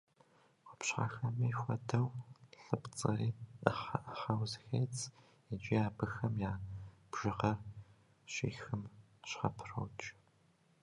[0.65, 2.07] Къупщхьэхэми хуэдэу,
[2.67, 3.29] лыпцӏэри
[3.61, 4.99] ӏыхьэ-ӏыхьэу зэхедз,
[5.53, 6.53] икӏи абыхэм я
[7.11, 7.57] бжыгъэр
[8.33, 8.81] щихым
[9.29, 10.03] щхьэпрокӏ.